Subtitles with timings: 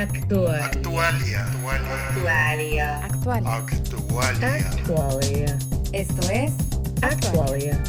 [0.00, 0.62] Actual.
[0.62, 1.44] Actualia.
[1.44, 3.04] Actualia.
[3.04, 3.46] Actual.
[3.46, 4.70] Actualia.
[4.70, 5.58] Actualia.
[5.92, 6.52] Esto es
[7.02, 7.84] Actualia.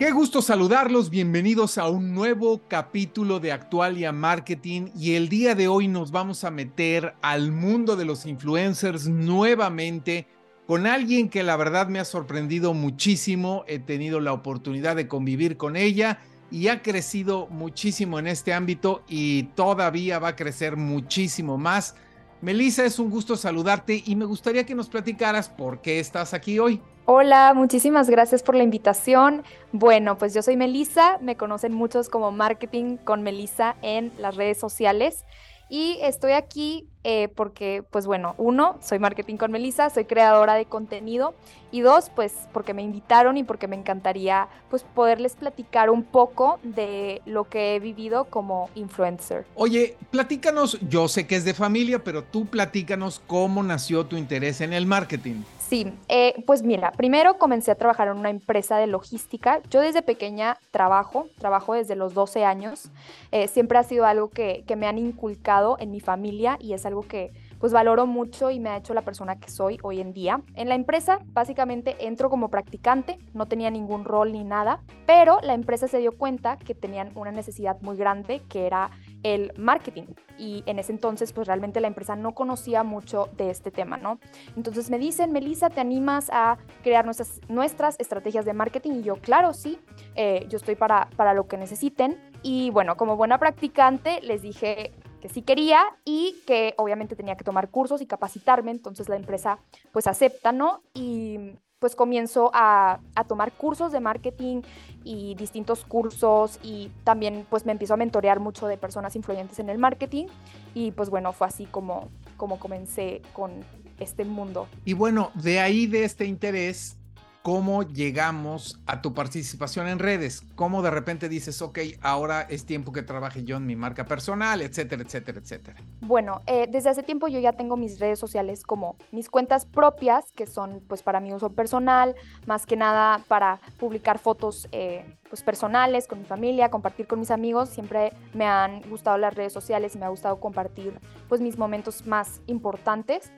[0.00, 5.68] Qué gusto saludarlos, bienvenidos a un nuevo capítulo de Actualia Marketing y el día de
[5.68, 10.26] hoy nos vamos a meter al mundo de los influencers nuevamente
[10.66, 15.56] con alguien que la verdad me ha sorprendido muchísimo, he tenido la oportunidad de convivir
[15.56, 16.18] con ella
[16.50, 21.94] y ha crecido muchísimo en este ámbito y todavía va a crecer muchísimo más.
[22.40, 26.58] Melissa, es un gusto saludarte y me gustaría que nos platicaras por qué estás aquí
[26.58, 26.80] hoy.
[27.04, 29.42] Hola, muchísimas gracias por la invitación.
[29.72, 34.58] Bueno, pues yo soy Melissa, me conocen muchos como Marketing con Melissa en las redes
[34.58, 35.24] sociales
[35.70, 40.66] y estoy aquí eh, porque, pues bueno, uno, soy Marketing con Melissa, soy creadora de
[40.66, 41.32] contenido
[41.70, 46.58] y dos, pues porque me invitaron y porque me encantaría pues poderles platicar un poco
[46.62, 49.46] de lo que he vivido como influencer.
[49.54, 54.60] Oye, platícanos, yo sé que es de familia, pero tú platícanos cómo nació tu interés
[54.60, 55.42] en el marketing.
[55.70, 59.60] Sí, eh, pues mira, primero comencé a trabajar en una empresa de logística.
[59.70, 62.90] Yo desde pequeña trabajo, trabajo desde los 12 años.
[63.30, 66.86] Eh, siempre ha sido algo que, que me han inculcado en mi familia y es
[66.86, 70.12] algo que pues valoro mucho y me ha hecho la persona que soy hoy en
[70.12, 70.40] día.
[70.54, 75.52] En la empresa básicamente entro como practicante, no tenía ningún rol ni nada, pero la
[75.54, 78.90] empresa se dio cuenta que tenían una necesidad muy grande que era
[79.22, 80.04] el marketing
[80.38, 84.18] y en ese entonces pues realmente la empresa no conocía mucho de este tema, ¿no?
[84.56, 88.92] Entonces me dicen, Melissa, ¿te animas a crear nuestras, nuestras estrategias de marketing?
[88.92, 89.78] Y yo, claro, sí,
[90.14, 92.18] eh, yo estoy para, para lo que necesiten.
[92.42, 97.44] Y bueno, como buena practicante les dije, que sí quería y que obviamente tenía que
[97.44, 99.58] tomar cursos y capacitarme, entonces la empresa
[99.92, 100.82] pues acepta, ¿no?
[100.94, 104.62] Y pues comienzo a, a, tomar cursos de marketing
[105.02, 109.70] y distintos cursos y también pues me empiezo a mentorear mucho de personas influyentes en
[109.70, 110.26] el marketing
[110.74, 113.64] y pues bueno, fue así como, como comencé con
[113.98, 114.68] este mundo.
[114.84, 116.96] Y bueno, de ahí de este interés
[117.42, 122.92] cómo llegamos a tu participación en redes, cómo de repente dices, ok, ahora es tiempo
[122.92, 125.80] que trabaje yo en mi marca personal, etcétera, etcétera, etcétera.
[126.00, 130.32] Bueno, eh, desde hace tiempo yo ya tengo mis redes sociales como mis cuentas propias,
[130.32, 132.14] que son pues para mi uso personal,
[132.46, 137.30] más que nada para publicar fotos eh, pues personales con mi familia, compartir con mis
[137.30, 137.70] amigos.
[137.70, 140.98] Siempre me han gustado las redes sociales y me ha gustado compartir
[141.28, 143.30] pues mis momentos más importantes.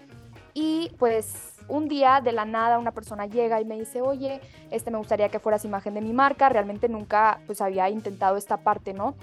[0.55, 4.41] Y pues un día de la nada una persona llega y me dice, oye,
[4.71, 6.49] este me gustaría que fueras imagen de mi marca.
[6.49, 9.15] Realmente nunca pues había intentado esta parte, ¿no?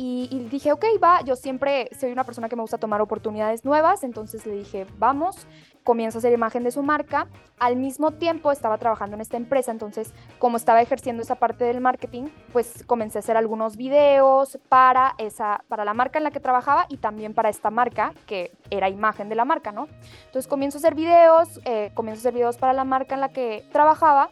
[0.00, 3.64] Y, y, dije, ok, va, yo siempre soy una persona que me gusta tomar oportunidades
[3.64, 5.48] nuevas, entonces le dije, vamos,
[5.82, 7.26] comienzo a hacer imagen de su marca.
[7.58, 11.80] Al mismo tiempo estaba trabajando en esta empresa, entonces como estaba ejerciendo esa parte del
[11.80, 16.38] marketing, pues comencé a hacer algunos videos para, esa, para la marca en la que
[16.38, 19.88] trabajaba y también para esta marca, que era imagen de la marca, ¿no?
[20.26, 23.30] Entonces comienzo a hacer videos, eh, comienzo a hacer videos para la marca en la
[23.30, 24.30] que trabajaba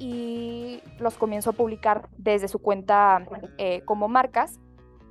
[0.00, 3.24] y los comienzo a publicar desde su cuenta
[3.56, 4.58] eh, como marcas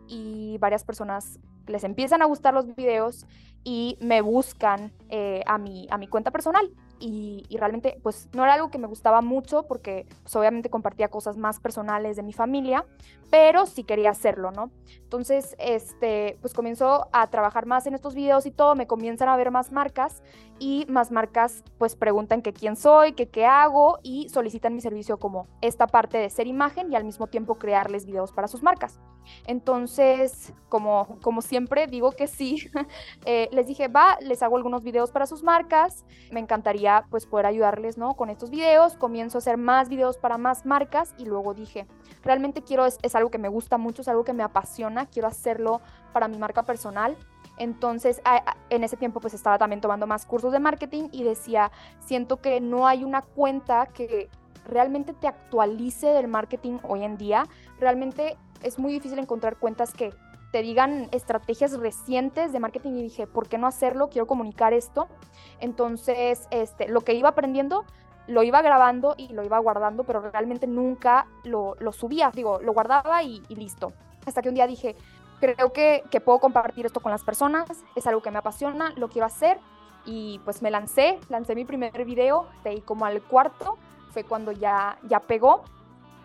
[0.07, 3.25] y varias personas les empiezan a gustar los videos
[3.63, 6.69] y me buscan eh, a, mi, a mi cuenta personal.
[6.97, 11.35] Y, realmente pues no era algo que me gustaba mucho porque pues, obviamente compartía cosas
[11.35, 12.85] más personales de mi familia,
[13.29, 14.71] pero sí quería hacerlo, ¿no?
[15.01, 19.35] Entonces, este, pues comienzo a trabajar más en estos videos y todo, me comienzan a
[19.35, 20.23] ver más marcas
[20.57, 25.17] y más marcas pues preguntan que quién soy, que qué hago y solicitan mi servicio
[25.17, 29.01] como esta parte de ser imagen y al mismo tiempo crearles videos para sus marcas.
[29.47, 32.69] Entonces, como, como siempre digo que sí,
[33.25, 37.45] eh, les dije, va, les hago algunos videos para sus marcas, me encantaría pues poder
[37.45, 38.15] ayudarles, ¿no?
[38.15, 41.87] Con estos videos, comienzo a hacer más videos para más marcas y luego dije,
[42.23, 45.27] realmente quiero, es, es algo que me gusta mucho, es algo que me apasiona, quiero
[45.27, 45.81] hacerlo
[46.13, 47.17] para mi marca personal.
[47.57, 48.21] Entonces,
[48.69, 52.59] en ese tiempo pues estaba también tomando más cursos de marketing y decía, siento que
[52.59, 54.29] no hay una cuenta que
[54.65, 57.43] realmente te actualice del marketing hoy en día.
[57.79, 60.13] Realmente es muy difícil encontrar cuentas que
[60.51, 64.09] te digan estrategias recientes de marketing y dije, ¿por qué no hacerlo?
[64.09, 65.07] Quiero comunicar esto.
[65.59, 67.83] Entonces, este, lo que iba aprendiendo
[68.27, 72.31] lo iba grabando y lo iba guardando, pero realmente nunca lo, lo subía.
[72.33, 73.93] Digo, lo guardaba y, y, listo.
[74.25, 74.95] Hasta que un día dije,
[75.39, 79.09] creo que, que puedo compartir esto con las personas, es algo que me apasiona, lo
[79.09, 79.59] quiero hacer.
[80.05, 83.77] Y pues me lancé, lancé mi primer video, de ahí como al cuarto,
[84.11, 85.63] fue cuando ya, ya pegó.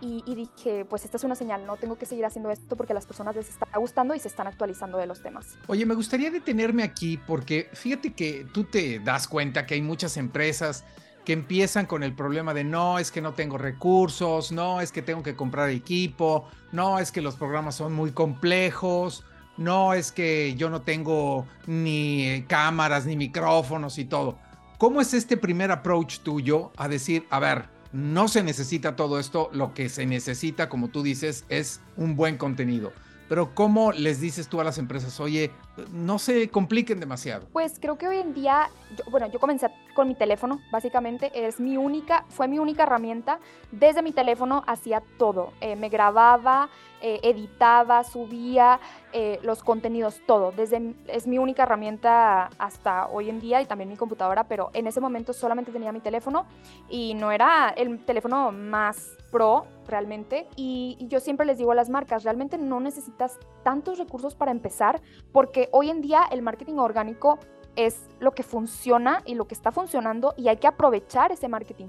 [0.00, 2.92] Y, y, dije, pues esta es una señal, no tengo que seguir haciendo esto porque
[2.92, 5.58] a las personas les está gustando y se están actualizando de los temas.
[5.66, 10.16] Oye, me gustaría detenerme aquí porque fíjate que tú te das cuenta que hay muchas
[10.16, 10.84] empresas
[11.24, 15.02] que empiezan con el problema de no, es que no tengo recursos, no, es que
[15.02, 19.24] tengo que comprar equipo, no, es que los programas son muy complejos,
[19.56, 24.38] no es que yo no tengo ni cámaras ni micrófonos y todo.
[24.78, 29.50] ¿Cómo es este primer approach tuyo a decir, a ver, no se necesita todo esto,
[29.52, 32.92] lo que se necesita, como tú dices, es un buen contenido?
[33.28, 35.52] Pero ¿cómo les dices tú a las empresas, oye,
[35.92, 37.46] no se compliquen demasiado?
[37.52, 38.70] Pues creo que hoy en día,
[39.10, 43.38] bueno, yo comencé con mi teléfono, básicamente, es mi única, fue mi única herramienta.
[43.72, 45.52] Desde mi teléfono hacía todo.
[45.60, 46.68] Eh, me grababa,
[47.02, 48.78] eh, editaba, subía
[49.12, 50.52] eh, los contenidos, todo.
[50.52, 54.86] Desde, es mi única herramienta hasta hoy en día y también mi computadora, pero en
[54.86, 56.44] ese momento solamente tenía mi teléfono
[56.90, 60.46] y no era el teléfono más pro realmente.
[60.56, 65.00] Y, yo siempre les digo a las marcas, realmente no necesitas tantos recursos para empezar,
[65.32, 67.38] porque hoy en día el marketing orgánico
[67.76, 71.88] es lo que funciona y lo que está funcionando y hay que aprovechar ese marketing.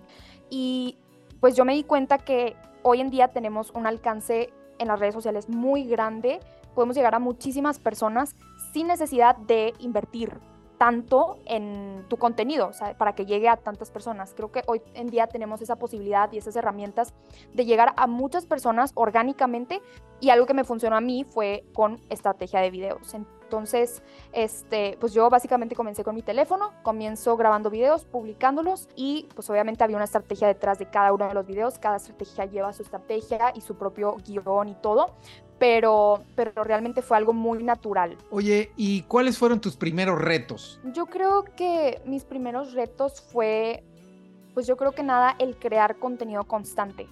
[0.50, 0.98] Y
[1.40, 5.14] pues yo me di cuenta que hoy en día tenemos un alcance en las redes
[5.14, 6.40] sociales muy grande,
[6.74, 8.36] podemos llegar a muchísimas personas
[8.74, 10.40] sin necesidad de invertir
[10.78, 14.34] tanto en tu contenido, o sea, para que llegue a tantas personas.
[14.36, 17.14] Creo que hoy en día tenemos esa posibilidad y esas herramientas
[17.54, 19.80] de llegar a muchas personas orgánicamente
[20.22, 23.14] y algo que me funcionó a mí fue con estrategia de videos.
[23.14, 24.02] Entonces,
[24.32, 29.84] este, pues yo básicamente comencé con mi teléfono, comienzo grabando videos, publicándolos y pues obviamente
[29.84, 33.52] había una estrategia detrás de cada uno de los videos, cada estrategia lleva su estrategia
[33.54, 35.16] y su propio guion y todo,
[35.60, 38.18] pero, pero realmente fue algo muy natural.
[38.30, 40.80] Oye, ¿y cuáles fueron tus primeros retos?
[40.94, 43.84] Yo creo que mis primeros retos fue,
[44.54, 47.10] pues yo creo que nada, el crear contenido constante.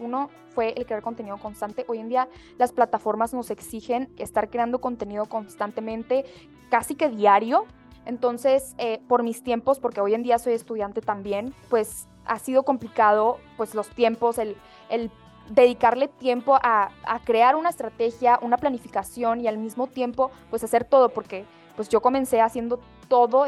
[0.00, 1.84] Uno fue el crear contenido constante.
[1.88, 6.24] Hoy en día las plataformas nos exigen estar creando contenido constantemente,
[6.70, 7.64] casi que diario.
[8.06, 12.62] Entonces, eh, por mis tiempos, porque hoy en día soy estudiante también, pues ha sido
[12.62, 14.56] complicado, pues los tiempos, el,
[14.88, 15.10] el
[15.50, 16.90] dedicarle tiempo a,
[17.24, 21.44] crear una estrategia, una planificación y al mismo tiempo pues hacer todo, porque
[21.76, 23.46] pues yo comencé haciendo todo,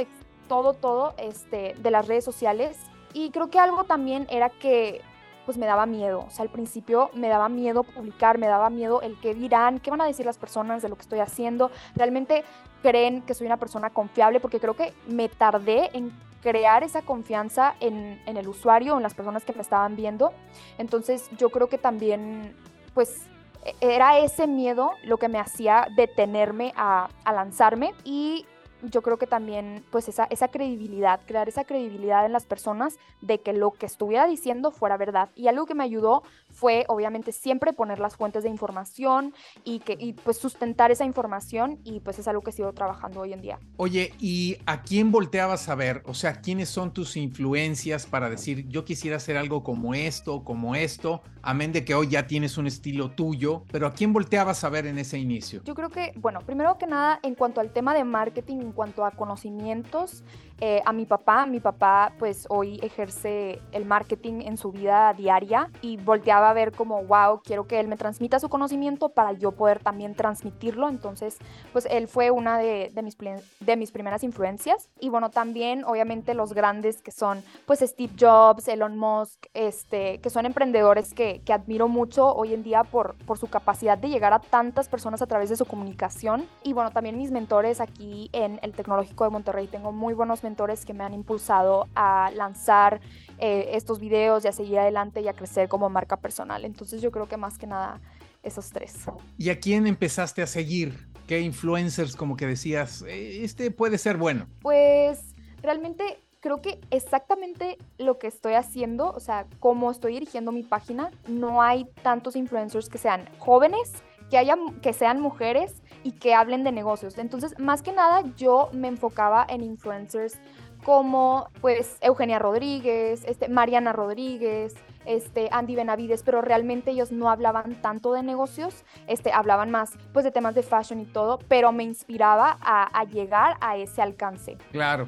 [0.48, 2.76] todo, todo este, de las redes sociales
[3.14, 5.00] y creo que algo también era que
[5.44, 9.00] pues me daba miedo, o sea, al principio me daba miedo publicar, me daba miedo
[9.02, 12.44] el qué dirán, qué van a decir las personas de lo que estoy haciendo, realmente
[12.82, 16.12] creen que soy una persona confiable, porque creo que me tardé en
[16.42, 20.32] crear esa confianza en, el usuario, en las personas que me estaban viendo.
[20.76, 22.54] Entonces yo creo que también,
[22.94, 23.22] pues,
[23.64, 27.94] e, era ese miedo lo que me hacía detenerme a, a lanzarme.
[28.04, 28.44] Y
[28.82, 33.38] yo creo que también pues esa, esa credibilidad, crear esa credibilidad en las personas de
[33.38, 35.30] que lo que estuviera diciendo fuera verdad.
[35.36, 39.34] Y algo que me ayudó fue obviamente siempre poner las fuentes de información
[39.64, 43.32] y, que, y pues sustentar esa información y pues es algo que sigo trabajando hoy
[43.32, 43.58] en día.
[43.76, 46.02] Oye, ¿y a quién volteabas a ver?
[46.06, 50.74] O sea, ¿quiénes son tus influencias para decir yo quisiera hacer algo como esto, como
[50.74, 51.22] esto?
[51.42, 54.86] Amén de que hoy ya tienes un estilo tuyo, pero ¿a quién volteabas a ver
[54.86, 55.62] en ese inicio?
[55.64, 59.04] Yo creo que, bueno, primero que nada, en cuanto al tema de marketing, en cuanto
[59.04, 60.22] a conocimientos,
[60.64, 61.44] eh, a mi papá.
[61.44, 66.70] Mi papá pues hoy ejerce el marketing en su vida diaria y volteaba a ver
[66.70, 70.88] como, wow, quiero que él me transmita su conocimiento para yo poder también transmitirlo.
[70.88, 71.38] Entonces
[71.72, 73.18] pues él fue una de, mis,
[73.58, 74.88] de mis primeras influencias.
[75.00, 80.30] Y bueno, también obviamente los grandes que son pues Steve Jobs, Elon Musk, este, que
[80.30, 84.32] son emprendedores que, que admiro mucho hoy en día por, por su capacidad de llegar
[84.32, 86.46] a tantas personas a través de su comunicación.
[86.62, 89.66] Y bueno, también mis mentores aquí en el Tecnológico de Monterrey.
[89.66, 90.51] Tengo muy buenos mentores
[90.84, 93.00] que me han impulsado a lanzar
[93.38, 96.64] eh, estos videos y a seguir adelante y a crecer como marca personal.
[96.64, 98.00] Entonces yo creo que más que nada
[98.42, 99.04] esos tres.
[99.38, 101.08] ¿Y a quién empezaste a seguir?
[101.26, 104.46] ¿Qué influencers como que decías, eh, este puede ser bueno?
[104.60, 110.64] Pues realmente creo que exactamente lo que estoy haciendo, o sea, cómo estoy dirigiendo mi
[110.64, 113.92] página, no hay tantos influencers que sean jóvenes,
[114.28, 117.18] que, haya, que sean mujeres y que hablen de negocios.
[117.18, 120.38] Entonces, más que nada, yo me enfocaba en influencers
[120.84, 127.80] como pues Eugenia Rodríguez, este, Mariana Rodríguez, este, Andy Benavides, pero realmente ellos no hablaban
[127.80, 131.84] tanto de negocios, este, hablaban más pues de temas de fashion y todo, pero me
[131.84, 134.56] inspiraba a, a llegar a ese alcance.
[134.72, 135.06] Claro.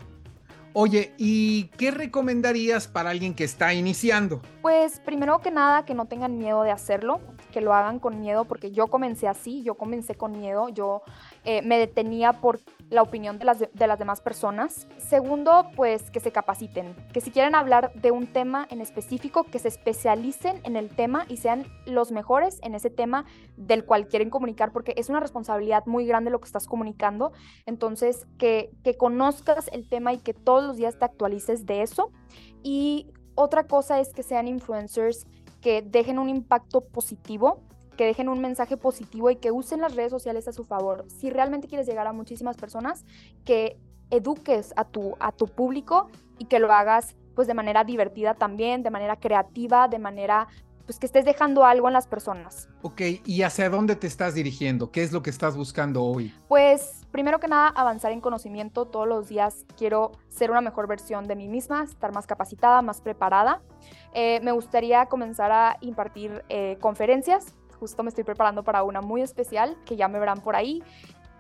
[0.76, 4.42] Oye, ¿y qué recomendarías para alguien que está iniciando?
[4.60, 7.20] Pues primero que nada, que no tengan miedo de hacerlo
[7.54, 11.02] que lo hagan con miedo, porque yo comencé así, yo comencé con miedo, yo
[11.44, 12.58] eh, me detenía por
[12.90, 14.88] la opinión de las, de, las demás personas.
[14.98, 19.60] Segundo, pues que se capaciten, que si quieren hablar de un tema en específico, que
[19.60, 23.24] se especialicen en el tema y sean los mejores en ese tema
[23.56, 27.30] del cual quieren comunicar, porque es una responsabilidad muy grande lo que estás comunicando.
[27.66, 32.10] Entonces, que, que conozcas el tema y que todos los días te actualices de eso.
[32.64, 35.24] Y otra cosa es que sean influencers
[35.64, 37.62] que dejen un impacto positivo
[37.96, 41.04] que dejen un mensaje positivo y que usen las redes sociales a su favor.
[41.08, 43.04] Si realmente quieres llegar a muchísimas personas,
[43.44, 43.78] que
[44.10, 48.82] eduques a tu, a tu público y que lo hagas pues de manera divertida también,
[48.82, 50.46] de manera creativa, de manera
[50.86, 52.68] pues que estés dejando algo en las personas.
[52.82, 54.90] Ok, ¿y hacia dónde te estás dirigiendo?
[54.90, 56.34] ¿Qué es lo que estás buscando hoy?
[56.48, 58.86] Pues primero que nada, avanzar en conocimiento.
[58.86, 63.00] Todos los días quiero ser una mejor versión de mí misma, estar más capacitada, más
[63.00, 63.62] preparada.
[64.12, 67.54] Eh, me gustaría comenzar a impartir eh, conferencias.
[67.80, 70.82] Justo me estoy preparando para una muy especial que ya me verán por ahí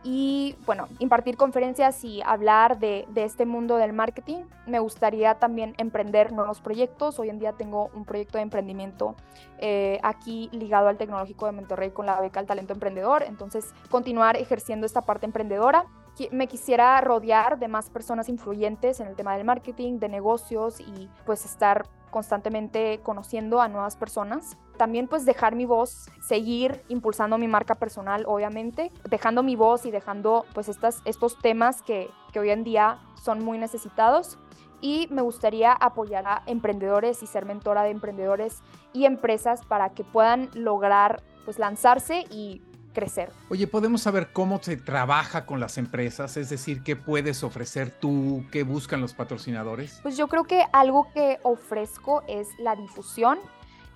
[0.06, 4.42] y bueno, impartir conferencias y hablar de, este mundo del marketing.
[4.66, 7.18] Me gustaría también emprender nuevos proyectos.
[7.18, 9.16] Hoy en día tengo un proyecto de emprendimiento
[9.58, 13.22] eh, aquí ligado al Tecnológico de Monterrey con la beca al talento emprendedor.
[13.22, 15.86] Entonces, continuar ejerciendo esta parte emprendedora.
[16.30, 21.08] Me quisiera rodear de más personas influyentes en el tema del marketing, de negocios y
[21.24, 24.56] pues estar constantemente conociendo a nuevas personas.
[24.76, 29.90] También pues dejar mi voz, seguir impulsando mi marca personal, obviamente, dejando mi voz y
[29.90, 34.38] dejando pues estas, estos temas que, que hoy en día son muy necesitados.
[34.80, 40.04] Y me gustaría apoyar a emprendedores y ser mentora de emprendedores y empresas para que
[40.04, 42.62] puedan lograr pues lanzarse y
[42.94, 43.30] crecer.
[43.50, 46.38] Oye, ¿podemos saber cómo se trabaja con las empresas?
[46.38, 48.44] Es decir, ¿qué puedes ofrecer tú?
[48.50, 50.00] ¿Qué buscan los patrocinadores?
[50.02, 53.38] Pues yo creo que algo que ofrezco es la difusión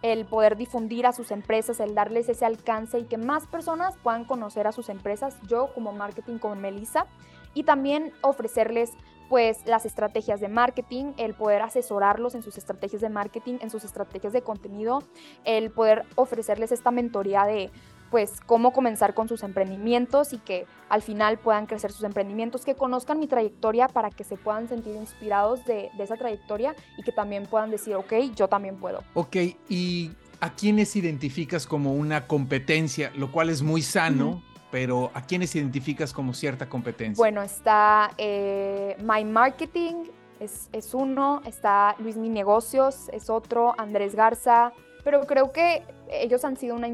[0.02, 4.24] el poder difundir a sus empresas, el darles ese alcance y que más personas puedan
[4.24, 7.06] conocer a sus empresas, yo como marketing con Melissa,
[7.54, 8.92] y también ofrecerles
[9.28, 13.84] pues las estrategias de marketing, el poder asesorarlos en sus estrategias de marketing, en sus
[13.84, 15.02] estrategias de contenido,
[15.44, 17.70] el poder ofrecerles esta mentoría de
[18.10, 22.74] pues cómo comenzar con sus emprendimientos y que al final puedan crecer sus emprendimientos, que
[22.74, 27.46] conozcan mi trayectoria para que se puedan sentir inspirados de, esa trayectoria y que también
[27.46, 29.02] puedan decir, ok, yo también puedo.
[29.14, 29.36] Ok,
[29.68, 33.12] y ¿a quiénes identificas como una competencia?
[33.16, 34.42] Lo cual es muy sano.
[34.70, 37.16] Pero ¿a quiénes identificas como cierta competencia?
[37.16, 39.94] Bueno, está eh, My Marketing,
[40.40, 44.74] es, es, uno, está Luis Mi Negocios, es otro, Andrés Garza,
[45.04, 46.88] pero creo que ellos han sido una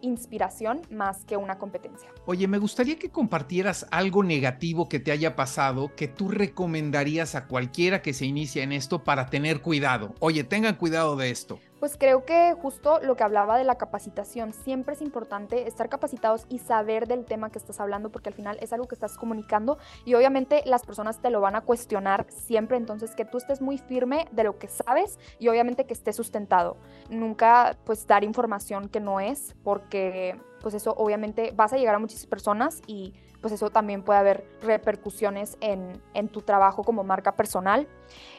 [0.00, 2.08] inspiración más que una competencia.
[2.26, 7.46] Oye, me gustaría que compartieras algo negativo que te haya pasado que tú recomendarías a
[7.46, 10.14] cualquiera que se inicia en esto para tener cuidado.
[10.20, 11.58] Oye, tengan cuidado de esto.
[11.80, 16.44] Pues creo que justo lo que hablaba de la capacitación, siempre es importante estar capacitados
[16.48, 19.78] y saber del tema que estás hablando, porque al final es algo que estás comunicando
[20.04, 23.78] y obviamente las personas te lo van a cuestionar siempre, entonces que tú estés muy
[23.78, 26.76] firme de lo que sabes y obviamente que esté sustentado.
[27.10, 28.47] Nunca pues dar información
[28.90, 33.52] que no es, porque pues eso obviamente vas a llegar a muchas personas y pues
[33.52, 37.86] eso también puede haber repercusiones en, en, tu trabajo como marca personal.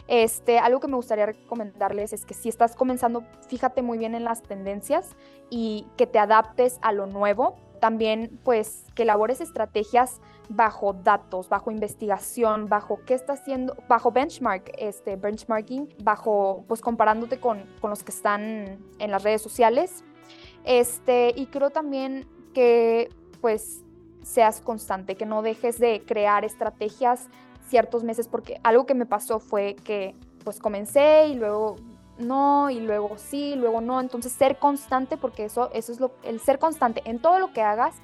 [0.08, 4.26] Este, algo que me gustaría recomendarles es que si estás comenzando, fíjate muy bien en
[4.26, 5.16] las tendencias
[5.50, 7.56] y que te adaptes a lo nuevo.
[7.80, 14.72] También pues que elabores estrategias bajo datos, bajo investigación, bajo qué está haciendo, bajo benchmark,
[14.78, 20.04] este, benchmarking, bajo pues comparándote con, con los que están en las redes sociales.
[20.64, 23.10] Este, y creo también que
[23.42, 23.84] pues
[24.24, 27.30] seas constante, que no dejes de crear estrategias
[27.68, 31.76] ciertos meses, porque algo que me pasó fue que pues comencé y luego
[32.20, 36.40] no, y luego sí, luego no, entonces ser constante, porque eso, eso es lo, el
[36.40, 37.96] ser constante en todo lo que hagas,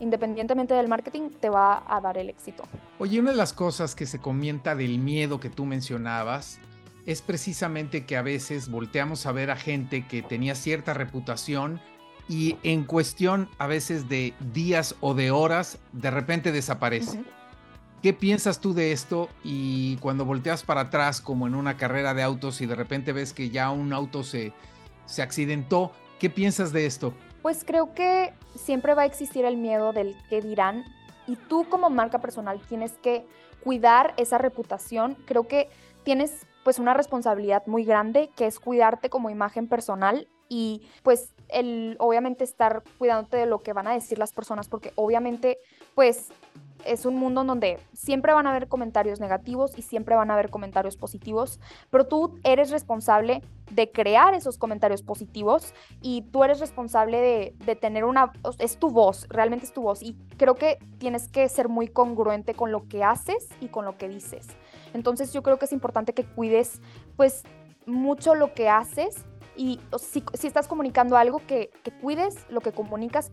[0.00, 2.64] independientemente del marketing, te va a dar el éxito.
[2.98, 6.60] Oye, una de las cosas que se comenta del miedo que tú mencionabas
[7.06, 11.80] es precisamente que a veces volteamos a ver a gente que tenía cierta reputación
[12.28, 17.22] y en cuestión a veces de días o de horas, de repente desaparece.
[18.02, 19.28] ¿Qué piensas tú de esto?
[19.44, 23.32] Y cuando volteas para atrás, como en una carrera de autos, y de repente ves
[23.32, 24.52] que ya un auto se,
[25.06, 27.14] se accidentó, ¿qué piensas de esto?
[27.42, 30.84] Pues creo que siempre va a existir el miedo del qué dirán.
[31.28, 33.24] Y tú como marca personal tienes que
[33.62, 35.16] cuidar esa reputación.
[35.24, 35.70] Creo que
[36.02, 41.96] tienes pues una responsabilidad muy grande que es cuidarte como imagen personal y pues el
[41.98, 45.58] obviamente estar cuidándote de lo que van a decir las personas porque obviamente
[45.94, 46.28] pues
[46.84, 50.50] es un mundo donde siempre van a haber comentarios negativos y siempre van a haber
[50.50, 51.60] comentarios positivos,
[51.90, 57.76] pero tú eres responsable de crear esos comentarios positivos y tú eres responsable de, de,
[57.76, 61.68] tener una, es tu voz, realmente es tu voz y creo que tienes que ser
[61.68, 64.48] muy congruente con lo que haces y con lo que dices.
[64.94, 66.80] Entonces yo creo que es importante que cuides
[67.16, 67.44] pues
[67.86, 69.24] mucho lo que haces
[69.56, 71.70] y si, estás comunicando algo, que,
[72.00, 73.30] cuides lo que comunicas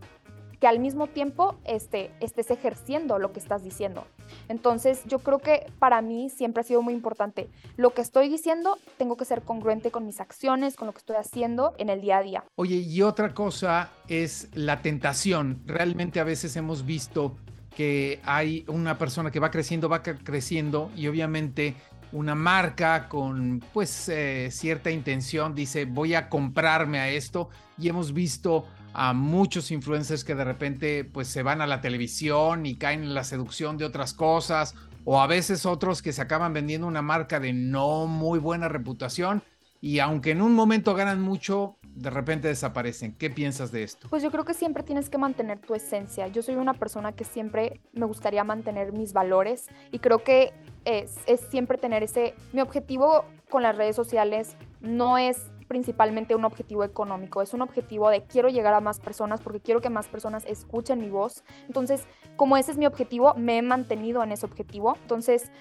[0.60, 4.06] que al mismo tiempo este, estés ejerciendo lo que estás diciendo.
[4.48, 7.50] Entonces yo creo que para mí siempre ha sido muy importante.
[7.78, 11.16] Lo que estoy diciendo tengo que ser congruente con mis acciones, con lo que estoy
[11.16, 12.44] haciendo en el día a día.
[12.56, 15.62] Oye, y otra cosa es la tentación.
[15.66, 17.36] Realmente a veces hemos visto
[17.75, 21.75] que hay una persona que va creciendo, va creciendo y obviamente
[22.12, 28.13] una marca con pues eh, cierta intención dice voy a comprarme a esto y hemos
[28.13, 33.03] visto a muchos influencers que de repente pues se van a la televisión y caen
[33.03, 37.01] en la seducción de otras cosas o a veces otros que se acaban vendiendo una
[37.01, 39.43] marca de no muy buena reputación
[39.81, 43.13] y aunque en un momento ganan mucho, de repente desaparecen.
[43.13, 44.08] ¿Qué piensas de esto?
[44.10, 46.27] Pues yo creo que siempre tienes que mantener tu esencia.
[46.27, 50.53] Yo soy una persona que siempre me gustaría mantener mis valores y creo que
[50.86, 52.34] es, es siempre tener ese...
[52.51, 58.10] Mi objetivo con las redes sociales no es principalmente un objetivo económico, es un objetivo
[58.10, 61.44] de quiero llegar a más personas porque quiero que más personas escuchen mi voz.
[61.68, 64.98] Entonces, como ese es mi objetivo, me he mantenido en ese objetivo.
[65.04, 65.52] Entonces,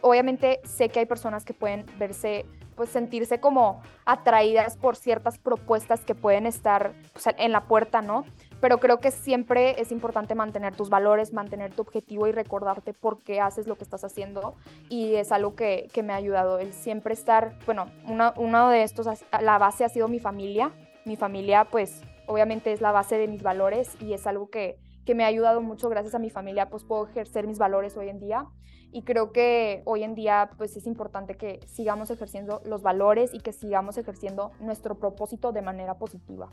[0.00, 2.46] obviamente sé que hay personas que pueden verse,
[2.76, 8.24] pues sentirse como atraídas por ciertas propuestas que pueden estar pues, en la puerta, ¿no?
[8.60, 13.22] Pero creo que siempre es importante mantener tus valores, mantener tu objetivo y recordarte por
[13.22, 14.54] qué haces lo que estás haciendo.
[14.88, 17.86] Y es algo que, que me ha ayudado, el siempre estar, bueno,
[18.36, 19.06] uno de estos,
[19.40, 20.72] la base ha sido mi familia.
[21.04, 25.14] Mi familia, pues, obviamente es la base de mis valores y es algo que, que
[25.14, 25.88] me ha ayudado mucho.
[25.88, 28.46] Gracias a mi familia, pues, puedo ejercer mis valores hoy en día.
[28.90, 33.40] Y creo que hoy en día, pues, es importante que sigamos ejerciendo los valores y
[33.40, 36.50] que sigamos ejerciendo nuestro propósito de manera positiva.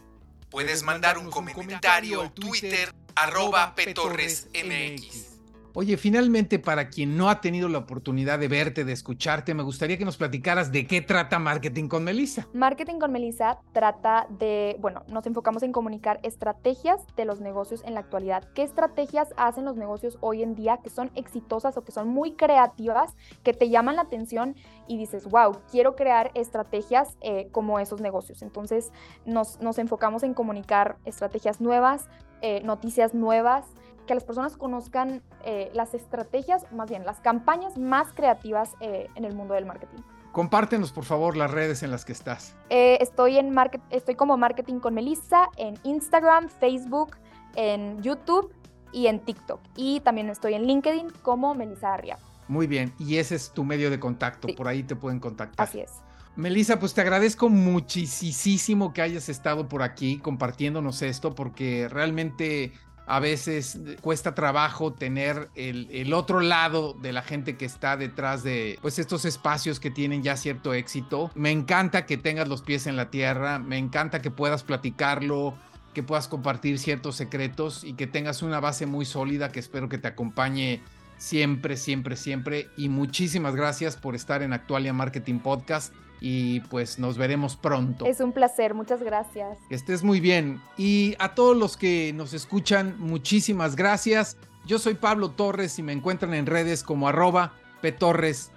[0.50, 5.35] Puedes mandar un comentario al Twitter arroba petorresmx.
[5.78, 9.98] Oye, finalmente, para quien no ha tenido la oportunidad de verte, de escucharte, me gustaría
[9.98, 12.48] que nos platicaras de qué trata Marketing con Melissa.
[12.54, 17.94] Marketing con Melissa trata de, bueno, nos enfocamos en comunicar estrategias de los negocios en
[17.94, 18.48] la actualidad.
[18.54, 22.36] ¿Qué estrategias hacen los negocios hoy en día que son exitosas o que son muy
[22.36, 23.14] creativas,
[23.44, 24.56] que te llaman la atención
[24.88, 28.44] y dices, wow, quiero crear estrategias eh, como esos negocios?
[28.44, 28.94] Entonces,
[29.26, 32.08] nos, nos enfocamos en comunicar estrategias nuevas,
[32.42, 33.66] eh, noticias nuevas
[34.06, 39.26] que las personas conozcan eh, las estrategias, más bien las campañas más creativas eh, en
[39.26, 40.02] el mundo del marketing.
[40.32, 42.56] Compártenos, por favor, las redes en las que estás.
[42.70, 47.16] Eh, estoy, en market, estoy como Marketing con Melissa en Instagram, Facebook,
[47.56, 48.54] en YouTube
[48.92, 49.62] y en TikTok.
[49.78, 52.18] Y también estoy en LinkedIn como Melissa Arria.
[52.48, 55.68] Muy bien, y ese es tu medio de contacto, por ahí te pueden contactar.
[55.68, 55.92] Así es.
[56.36, 62.74] Melissa, pues te agradezco muchísimo que hayas estado por aquí compartiéndonos esto, porque realmente
[63.08, 68.80] a veces cuesta trabajo tener el, otro lado de la gente que está detrás de
[68.82, 71.32] pues estos espacios que tienen ya cierto éxito.
[71.36, 75.56] Me encanta que tengas los pies en la tierra, me encanta que puedas platicarlo,
[75.94, 79.98] que puedas compartir ciertos secretos y que tengas una base muy sólida que espero que
[79.98, 80.82] te acompañe
[81.18, 82.70] siempre, siempre, siempre.
[82.76, 88.06] Y muchísimas gracias por estar en Actualia Marketing Podcast y pues nos veremos pronto.
[88.06, 89.58] Es un placer, muchas gracias.
[89.70, 90.62] Que estés muy bien.
[90.78, 94.38] Y a todos los que nos escuchan, muchísimas gracias.
[94.66, 98.50] Yo soy Pablo Torres y me encuentran en redes como arroba petorresmx.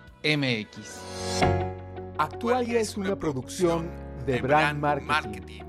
[2.19, 3.89] Actualia es una producción
[4.27, 5.63] de Brand Marketing.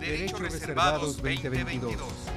[0.00, 2.29] Derechos reservados 2022.